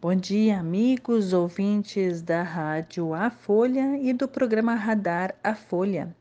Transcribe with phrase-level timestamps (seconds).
[0.00, 6.14] Bom dia, amigos ouvintes da Rádio A Folha e do programa Radar A Folha.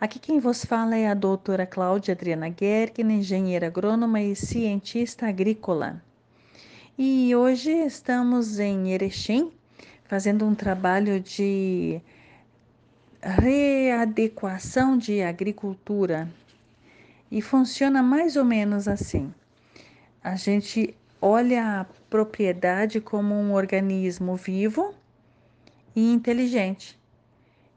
[0.00, 6.02] Aqui quem vos fala é a doutora Cláudia Adriana Gerken, engenheira agrônoma e cientista agrícola.
[6.96, 9.52] E hoje estamos em Erechim,
[10.04, 12.00] fazendo um trabalho de
[13.20, 16.26] readequação de agricultura.
[17.30, 19.30] E funciona mais ou menos assim.
[20.24, 24.94] A gente olha a propriedade como um organismo vivo
[25.94, 26.98] e inteligente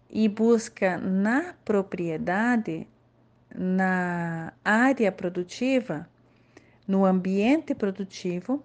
[0.09, 2.87] e busca na propriedade,
[3.53, 6.07] na área produtiva,
[6.87, 8.63] no ambiente produtivo,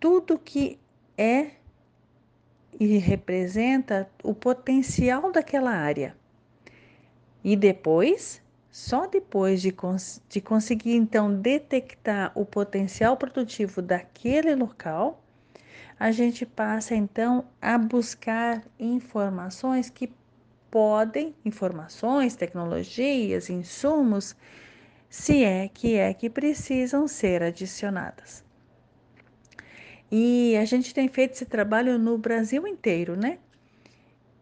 [0.00, 0.78] tudo que
[1.16, 1.52] é
[2.78, 6.16] e representa o potencial daquela área.
[7.42, 8.42] E depois
[8.76, 15.24] só depois de, cons de conseguir então detectar o potencial produtivo daquele local,
[15.98, 20.12] a gente passa então a buscar informações que
[20.70, 24.36] podem, informações, tecnologias, insumos,
[25.08, 28.44] se é que é que precisam ser adicionadas.
[30.12, 33.38] E a gente tem feito esse trabalho no Brasil inteiro, né?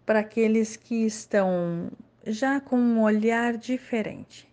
[0.04, 1.88] Para aqueles que estão
[2.26, 4.48] já com um olhar diferente.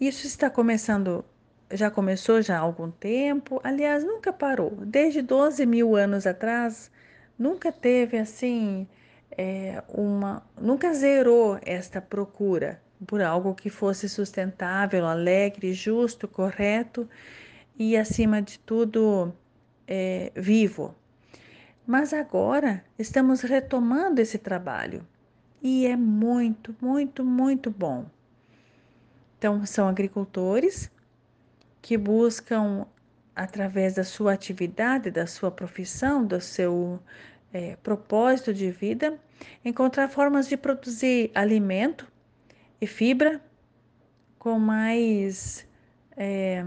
[0.00, 1.24] Isso está começando,
[1.70, 4.70] já começou já há algum tempo, aliás, nunca parou.
[4.86, 6.90] Desde 12 mil anos atrás,
[7.38, 8.88] nunca teve assim
[9.36, 10.42] é, uma.
[10.60, 17.08] nunca zerou esta procura por algo que fosse sustentável, alegre, justo, correto
[17.78, 19.34] e, acima de tudo,
[19.86, 20.94] é, vivo.
[21.86, 25.06] Mas agora estamos retomando esse trabalho
[25.62, 28.06] e é muito, muito, muito bom.
[29.38, 30.90] Então, são agricultores
[31.82, 32.86] que buscam,
[33.34, 37.00] através da sua atividade, da sua profissão, do seu
[37.52, 39.18] é, propósito de vida,
[39.64, 42.06] encontrar formas de produzir alimento
[42.80, 43.40] e fibra
[44.38, 45.66] com mais
[46.16, 46.62] é,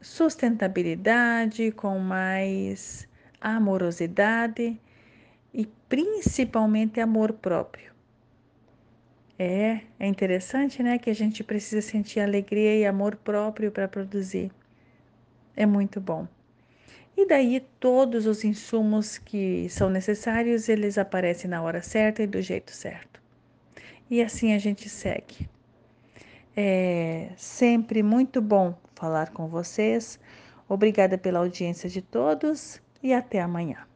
[0.00, 3.08] sustentabilidade, com mais
[3.40, 4.78] amorosidade
[5.56, 7.90] e principalmente amor próprio.
[9.38, 14.52] É, é interessante, né, que a gente precisa sentir alegria e amor próprio para produzir.
[15.56, 16.28] É muito bom.
[17.16, 22.42] E daí todos os insumos que são necessários, eles aparecem na hora certa e do
[22.42, 23.22] jeito certo.
[24.10, 25.48] E assim a gente segue.
[26.54, 30.20] É sempre muito bom falar com vocês.
[30.68, 33.86] Obrigada pela audiência de todos e até amanhã.